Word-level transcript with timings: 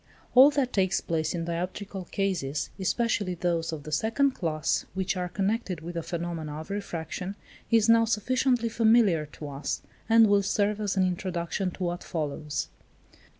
All 0.33 0.49
that 0.49 0.73
takes 0.73 0.99
place 0.99 1.35
in 1.35 1.45
dioptrical 1.45 2.09
cases, 2.09 2.71
especially 2.79 3.35
those 3.35 3.71
of 3.71 3.83
the 3.83 3.91
second 3.91 4.31
class 4.31 4.83
which 4.95 5.15
are 5.15 5.29
connected 5.29 5.81
with 5.81 5.93
the 5.93 6.01
phenomena 6.01 6.59
of 6.59 6.71
refraction, 6.71 7.35
is 7.69 7.87
now 7.87 8.05
sufficiently 8.05 8.67
familiar 8.67 9.27
to 9.27 9.49
us, 9.49 9.83
and 10.09 10.25
will 10.25 10.41
serve 10.41 10.81
as 10.81 10.97
an 10.97 11.05
introduction 11.05 11.69
to 11.69 11.83
what 11.83 12.03
follows. 12.03 12.69